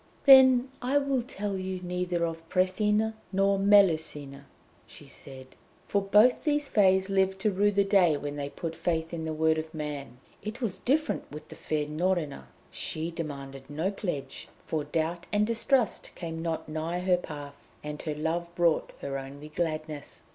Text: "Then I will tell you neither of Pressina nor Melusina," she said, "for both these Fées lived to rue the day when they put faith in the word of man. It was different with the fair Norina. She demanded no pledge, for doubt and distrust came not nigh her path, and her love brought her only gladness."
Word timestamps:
"Then 0.25 0.71
I 0.81 0.97
will 0.97 1.21
tell 1.21 1.59
you 1.59 1.79
neither 1.83 2.25
of 2.25 2.49
Pressina 2.49 3.13
nor 3.31 3.59
Melusina," 3.59 4.47
she 4.87 5.05
said, 5.05 5.49
"for 5.87 6.01
both 6.01 6.43
these 6.43 6.67
Fées 6.67 7.07
lived 7.07 7.37
to 7.41 7.51
rue 7.51 7.69
the 7.69 7.83
day 7.83 8.17
when 8.17 8.35
they 8.35 8.49
put 8.49 8.75
faith 8.75 9.13
in 9.13 9.25
the 9.25 9.31
word 9.31 9.59
of 9.59 9.75
man. 9.75 10.17
It 10.41 10.59
was 10.59 10.79
different 10.79 11.31
with 11.31 11.49
the 11.49 11.55
fair 11.55 11.85
Norina. 11.85 12.45
She 12.71 13.11
demanded 13.11 13.69
no 13.69 13.91
pledge, 13.91 14.47
for 14.65 14.83
doubt 14.83 15.27
and 15.31 15.45
distrust 15.45 16.09
came 16.15 16.41
not 16.41 16.67
nigh 16.67 17.01
her 17.01 17.15
path, 17.17 17.67
and 17.83 18.01
her 18.01 18.15
love 18.15 18.47
brought 18.55 18.93
her 19.01 19.19
only 19.19 19.49
gladness." 19.49 20.23